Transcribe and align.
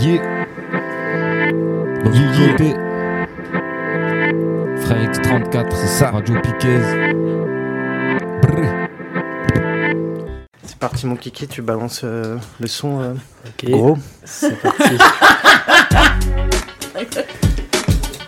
Yeah. 0.00 0.22
Donc, 2.04 2.14
Yeah, 2.14 2.32
yeah. 2.38 2.50
côté, 2.52 2.74
Frère 4.84 5.02
X34, 5.10 5.66
c'est 5.74 5.86
ça. 5.88 6.10
Radio 6.12 6.36
Piquez. 6.40 6.78
Brr. 8.42 8.68
C'est 10.64 10.78
parti 10.78 11.06
mon 11.06 11.16
kiki, 11.16 11.48
tu 11.48 11.62
balances 11.62 12.02
euh, 12.04 12.36
le 12.60 12.66
son 12.68 13.00
euh, 13.00 13.14
Ok, 13.46 13.70
gros. 13.70 13.98
c'est 14.24 14.54
parti. 14.62 14.96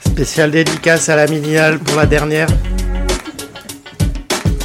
Spécial 0.06 0.50
dédicace 0.50 1.08
à 1.08 1.14
la 1.16 1.26
midinale 1.28 1.78
pour 1.78 1.96
la 1.96 2.06
dernière. 2.06 2.48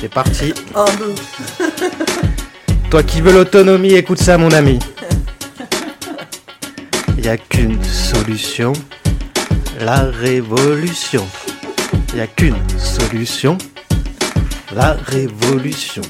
C'est 0.01 0.11
parti. 0.11 0.53
Toi 2.89 3.03
qui 3.03 3.21
veux 3.21 3.33
l'autonomie, 3.33 3.93
écoute 3.93 4.19
ça 4.19 4.37
mon 4.37 4.51
ami. 4.51 4.79
Il 7.25 7.29
a 7.29 7.37
qu'une 7.37 7.83
solution, 7.83 8.71
la 9.79 10.03
révolution. 10.03 11.25
Il 12.13 12.21
a 12.21 12.27
qu'une 12.27 12.53
solution, 12.77 13.57
la 14.75 14.91
révolution. 15.07 16.03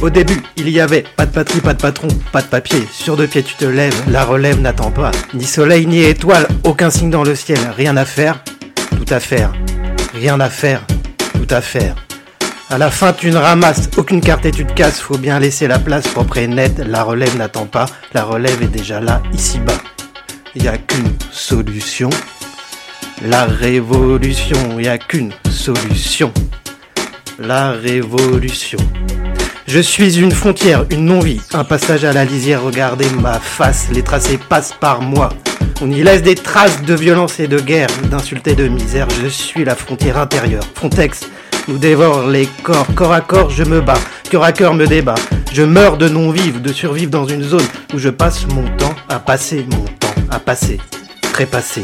Au 0.00 0.08
début, 0.08 0.42
il 0.56 0.70
y 0.70 0.80
avait 0.80 1.04
pas 1.16 1.26
de 1.26 1.32
patrie, 1.32 1.60
pas 1.60 1.74
de 1.74 1.82
patron, 1.82 2.08
pas 2.32 2.40
de 2.40 2.46
papier. 2.46 2.82
Sur 2.90 3.18
deux 3.18 3.26
pieds, 3.26 3.42
tu 3.42 3.56
te 3.56 3.66
lèves, 3.66 4.10
la 4.10 4.24
relève 4.24 4.58
n'attend 4.58 4.90
pas. 4.90 5.10
Ni 5.34 5.44
soleil, 5.44 5.84
ni 5.86 6.00
étoile, 6.00 6.48
aucun 6.64 6.88
signe 6.88 7.10
dans 7.10 7.22
le 7.22 7.34
ciel. 7.34 7.58
Rien 7.76 7.98
à 7.98 8.06
faire, 8.06 8.42
tout 8.96 9.12
à 9.12 9.20
faire. 9.20 9.52
Rien 10.14 10.40
à 10.40 10.48
faire, 10.48 10.80
tout 11.34 11.54
à 11.54 11.60
faire. 11.60 11.94
À 12.70 12.76
la 12.76 12.90
fin, 12.90 13.14
tu 13.14 13.30
ne 13.30 13.38
ramasses 13.38 13.88
aucune 13.96 14.20
carte 14.20 14.44
et 14.44 14.50
tu 14.50 14.66
te 14.66 14.72
casses. 14.74 15.00
Faut 15.00 15.16
bien 15.16 15.40
laisser 15.40 15.66
la 15.66 15.78
place 15.78 16.06
propre 16.06 16.36
et 16.36 16.46
nette. 16.46 16.78
La 16.78 17.02
relève 17.02 17.34
n'attend 17.38 17.64
pas, 17.64 17.86
la 18.12 18.24
relève 18.24 18.62
est 18.62 18.66
déjà 18.66 19.00
là, 19.00 19.22
ici-bas. 19.32 19.78
Il 20.54 20.62
n'y 20.62 20.68
a 20.68 20.76
qu'une 20.76 21.14
solution. 21.32 22.10
La 23.22 23.46
révolution, 23.46 24.58
il 24.72 24.82
n'y 24.82 24.88
a 24.88 24.98
qu'une 24.98 25.32
solution. 25.50 26.30
La 27.38 27.70
révolution. 27.70 28.78
Je 29.66 29.80
suis 29.80 30.18
une 30.18 30.32
frontière, 30.32 30.84
une 30.90 31.06
non-vie, 31.06 31.40
un 31.54 31.64
passage 31.64 32.04
à 32.04 32.12
la 32.12 32.26
lisière, 32.26 32.62
regardez 32.62 33.08
ma 33.20 33.38
face, 33.40 33.86
les 33.92 34.02
tracés 34.02 34.38
passent 34.38 34.74
par 34.78 35.00
moi. 35.00 35.30
On 35.80 35.90
y 35.90 36.02
laisse 36.02 36.22
des 36.22 36.34
traces 36.34 36.82
de 36.82 36.94
violence 36.94 37.40
et 37.40 37.48
de 37.48 37.60
guerre, 37.60 37.88
d'insultes 38.10 38.46
et 38.46 38.54
de 38.54 38.68
misère, 38.68 39.06
je 39.22 39.28
suis 39.28 39.64
la 39.64 39.74
frontière 39.74 40.18
intérieure. 40.18 40.64
Frontex 40.74 41.28
nous 41.68 41.78
dévore 41.78 42.26
les 42.26 42.46
corps, 42.62 42.86
corps 42.94 43.12
à 43.12 43.20
corps 43.20 43.50
je 43.50 43.62
me 43.62 43.80
bats, 43.80 44.00
cœur 44.30 44.42
à 44.42 44.52
cœur 44.52 44.74
me 44.74 44.86
débat. 44.86 45.14
Je 45.52 45.62
meurs 45.62 45.98
de 45.98 46.08
non-vivre, 46.08 46.60
de 46.60 46.72
survivre 46.72 47.10
dans 47.10 47.26
une 47.26 47.42
zone 47.42 47.66
où 47.94 47.98
je 47.98 48.08
passe 48.08 48.46
mon 48.48 48.64
temps 48.76 48.94
à 49.08 49.18
passer, 49.18 49.66
mon 49.70 49.84
temps 49.84 50.14
à 50.30 50.38
passer, 50.38 50.78
trépasser. 51.32 51.82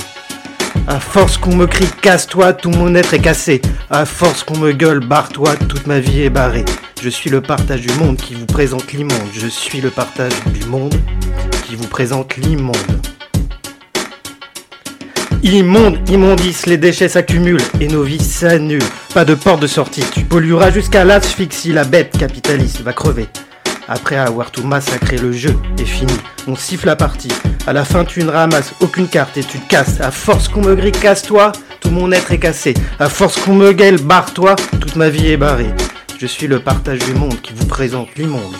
À 0.86 1.00
force 1.00 1.38
qu'on 1.38 1.54
me 1.54 1.66
crie 1.66 1.88
casse-toi, 2.02 2.52
tout 2.52 2.70
mon 2.70 2.94
être 2.94 3.14
est 3.14 3.20
cassé. 3.20 3.62
À 3.90 4.04
force 4.04 4.42
qu'on 4.42 4.58
me 4.58 4.72
gueule 4.72 5.00
barre-toi, 5.00 5.54
toute 5.68 5.86
ma 5.86 6.00
vie 6.00 6.22
est 6.22 6.30
barrée. 6.30 6.64
Je 7.02 7.08
suis 7.08 7.30
le 7.30 7.40
partage 7.40 7.80
du 7.80 7.92
monde 7.94 8.16
qui 8.16 8.34
vous 8.34 8.46
présente 8.46 8.92
l'immonde. 8.92 9.28
Je 9.32 9.46
suis 9.46 9.80
le 9.80 9.90
partage 9.90 10.32
du 10.46 10.64
monde 10.66 10.94
qui 11.66 11.76
vous 11.76 11.86
présente 11.86 12.36
l'immonde. 12.36 12.76
Immonde, 15.42 15.98
immondice, 16.08 16.66
les 16.66 16.78
déchets 16.78 17.08
s'accumulent 17.08 17.60
et 17.80 17.88
nos 17.88 18.02
vies 18.02 18.22
s'annulent. 18.22 18.82
Pas 19.14 19.24
de 19.24 19.34
porte 19.36 19.62
de 19.62 19.68
sortie, 19.68 20.02
tu 20.12 20.24
pollueras 20.24 20.72
jusqu'à 20.72 21.04
l'asphyxie. 21.04 21.72
La 21.72 21.84
bête 21.84 22.18
capitaliste 22.18 22.80
va 22.80 22.92
crever. 22.92 23.28
Après 23.86 24.16
avoir 24.16 24.50
tout 24.50 24.66
massacré, 24.66 25.18
le 25.18 25.30
jeu 25.30 25.56
est 25.78 25.84
fini. 25.84 26.12
On 26.48 26.56
siffle 26.56 26.88
la 26.88 26.96
partie. 26.96 27.30
À 27.68 27.72
la 27.72 27.84
fin, 27.84 28.04
tu 28.04 28.24
ne 28.24 28.28
ramasses 28.28 28.74
aucune 28.80 29.06
carte 29.06 29.36
et 29.36 29.44
tu 29.44 29.60
te 29.60 29.68
casses. 29.68 30.00
À 30.00 30.10
force 30.10 30.48
qu'on 30.48 30.62
me 30.62 30.74
grille, 30.74 30.90
casse-toi, 30.90 31.52
tout 31.78 31.90
mon 31.90 32.10
être 32.10 32.32
est 32.32 32.40
cassé. 32.40 32.74
À 32.98 33.08
force 33.08 33.38
qu'on 33.38 33.54
me 33.54 33.70
gueule, 33.70 34.00
barre-toi, 34.00 34.56
toute 34.80 34.96
ma 34.96 35.10
vie 35.10 35.28
est 35.28 35.36
barrée. 35.36 35.72
Je 36.18 36.26
suis 36.26 36.48
le 36.48 36.58
partage 36.58 36.98
du 36.98 37.14
monde 37.14 37.40
qui 37.40 37.52
vous 37.54 37.66
présente 37.66 38.08
l'immonde. 38.16 38.56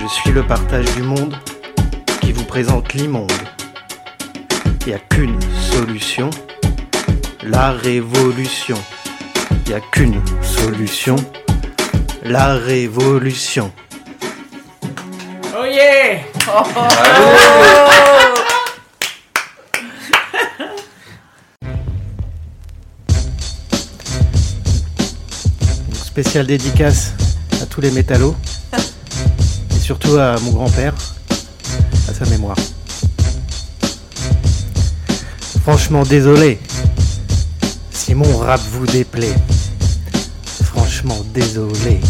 Je 0.00 0.08
suis 0.14 0.30
le 0.30 0.44
partage 0.44 0.86
du 0.94 1.02
monde 1.02 1.34
qui 2.22 2.32
vous 2.32 2.44
présente 2.44 2.94
l'immonde. 2.94 3.30
Il 4.86 4.86
n'y 4.86 4.94
a 4.94 4.98
qu'une 4.98 5.38
solution, 5.72 6.30
la 7.42 7.72
révolution. 7.72 8.78
Il 9.66 9.70
n'y 9.70 9.74
a 9.74 9.80
qu'une 9.80 10.22
solution, 10.42 11.16
la 12.22 12.54
révolution. 12.54 13.72
Oh 15.58 15.64
yeah 15.64 16.20
spéciale 25.94 26.46
dédicace 26.46 27.12
à 27.60 27.66
tous 27.66 27.80
les 27.80 27.90
métallos 27.90 28.34
et 28.72 29.78
surtout 29.78 30.16
à 30.16 30.38
mon 30.40 30.52
grand-père, 30.52 30.94
à 32.08 32.14
sa 32.14 32.24
mémoire. 32.30 32.56
Franchement 35.62 36.04
désolé 36.04 36.58
si 37.90 38.14
mon 38.14 38.38
rap 38.38 38.60
vous 38.70 38.86
déplaît. 38.86 39.34
Désolé 41.32 42.00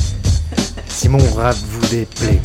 si 0.89 1.09
mon 1.09 1.33
rap 1.35 1.57
vous 1.71 1.87
déplaît. 1.89 2.41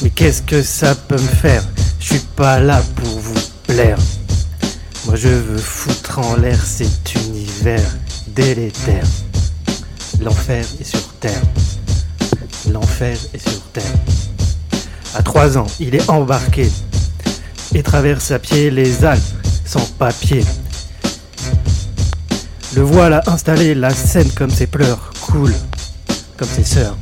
Mais 0.00 0.10
qu'est-ce 0.10 0.40
que 0.40 0.62
ça 0.62 0.94
peut 0.94 1.20
me 1.20 1.28
faire? 1.42 1.62
Je 1.98 2.14
suis 2.14 2.24
pas 2.36 2.60
là 2.60 2.80
pour 2.94 3.18
vous 3.18 3.40
plaire. 3.66 3.98
Moi 5.04 5.16
je 5.16 5.28
veux 5.28 5.58
foutre 5.58 6.20
en 6.20 6.36
l'air 6.36 6.64
cet 6.64 7.14
univers 7.16 7.90
délétère. 8.28 9.04
L'enfer 10.22 10.64
est 10.80 10.84
sur 10.84 11.06
terre. 11.20 11.42
L'enfer 12.70 13.18
est 13.34 13.48
sur 13.48 13.60
terre. 13.72 13.94
À 15.14 15.22
trois 15.22 15.58
ans, 15.58 15.66
il 15.80 15.94
est 15.94 16.08
embarqué 16.08 16.70
et 17.74 17.82
traverse 17.82 18.30
à 18.30 18.38
pied 18.38 18.70
les 18.70 19.04
Alpes 19.04 19.22
sans 19.66 19.84
papier. 19.98 20.44
Le 22.76 22.82
voilà 22.82 23.22
installé, 23.26 23.72
la 23.74 23.90
scène 23.90 24.28
comme 24.32 24.50
ses 24.50 24.66
pleurs 24.66 25.12
coule, 25.20 25.54
comme 26.36 26.48
ses 26.48 26.64
sœurs. 26.64 26.96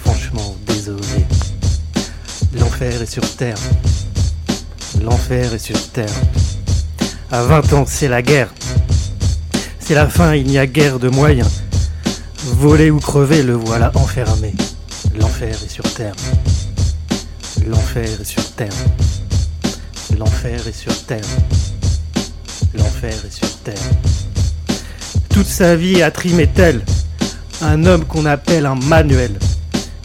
Franchement, 0.00 0.56
désolé. 0.66 1.24
L'enfer 2.58 3.00
est 3.00 3.06
sur 3.06 3.22
terre. 3.36 3.58
L'enfer 5.00 5.54
est 5.54 5.58
sur 5.58 5.80
terre. 5.90 6.12
À 7.30 7.42
20 7.42 7.72
ans, 7.74 7.84
c'est 7.86 8.08
la 8.08 8.22
guerre. 8.22 8.52
C'est 9.78 9.94
la 9.94 10.08
fin, 10.08 10.34
il 10.34 10.48
n'y 10.48 10.58
a 10.58 10.66
guère 10.66 10.98
de 10.98 11.08
moyens. 11.08 11.50
Voler 12.44 12.90
ou 12.90 12.98
crever, 12.98 13.44
le 13.44 13.54
voilà 13.54 13.92
enfermé. 13.94 14.52
L'enfer 15.14 15.54
est 15.64 15.70
sur 15.70 15.84
terre. 15.94 16.16
L'enfer 17.68 18.08
est 18.20 18.24
sur 18.24 18.50
terre. 18.52 18.74
L'enfer 20.18 20.66
est 20.66 20.76
sur 20.76 21.04
terre. 21.04 21.28
L'enfer 22.74 23.14
est 23.24 23.30
sur 23.30 23.50
terre. 23.58 24.21
Toute 25.32 25.46
sa 25.46 25.76
vie 25.76 26.02
a 26.02 26.10
trimé 26.10 26.46
tel 26.46 26.82
un 27.62 27.84
homme 27.86 28.04
qu'on 28.04 28.26
appelle 28.26 28.66
un 28.66 28.74
manuel. 28.74 29.38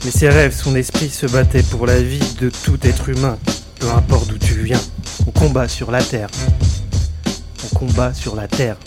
Mais 0.06 0.12
ses 0.12 0.30
rêves, 0.30 0.56
son 0.56 0.76
esprit 0.76 1.10
se 1.10 1.26
battait 1.26 1.64
pour 1.64 1.86
la 1.86 2.02
vie 2.02 2.22
de 2.40 2.50
tout 2.50 2.78
être 2.84 3.10
humain, 3.10 3.38
peu 3.80 3.90
importe 3.90 4.30
d'où 4.30 4.38
tu 4.38 4.54
viens. 4.62 4.80
On 5.28 5.32
combat 5.32 5.68
sur 5.68 5.92
la 5.92 6.02
terre. 6.02 6.30
On 7.66 7.76
combat 7.78 8.14
sur 8.14 8.36
la 8.36 8.48
terre. 8.48 8.78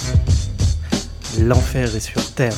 L'enfer 1.39 1.95
est 1.95 2.01
sur 2.01 2.25
terre. 2.33 2.55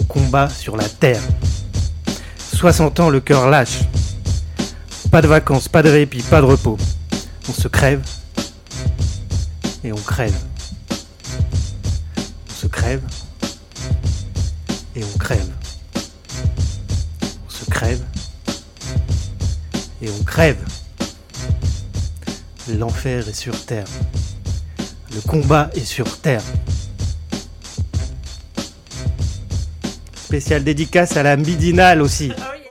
On 0.00 0.04
combat 0.04 0.48
sur 0.48 0.76
la 0.76 0.88
terre. 0.88 1.22
60 2.54 3.00
ans, 3.00 3.10
le 3.10 3.20
cœur 3.20 3.48
lâche. 3.48 3.80
Pas 5.10 5.22
de 5.22 5.28
vacances, 5.28 5.68
pas 5.68 5.82
de 5.82 5.88
répit, 5.88 6.22
pas 6.22 6.40
de 6.40 6.46
repos. 6.46 6.78
On 7.48 7.52
se 7.52 7.68
crève 7.68 8.02
et 9.84 9.92
on 9.92 9.96
crève. 9.96 10.34
On 12.60 12.64
se 12.64 12.68
crève 12.68 13.00
et 14.94 15.02
on 15.02 15.18
crève. 15.18 15.48
On 15.96 17.50
se 17.50 17.64
crève 17.70 18.02
et 20.02 20.10
on 20.10 20.22
crève. 20.24 20.58
L'enfer 22.68 23.26
est 23.26 23.32
sur 23.32 23.64
terre. 23.64 23.86
Le 25.14 25.22
combat 25.22 25.70
est 25.74 25.86
sur 25.86 26.20
terre. 26.20 26.42
Spécial 30.22 30.62
dédicace 30.62 31.16
à 31.16 31.22
la 31.22 31.38
midinale 31.38 32.02
aussi. 32.02 32.30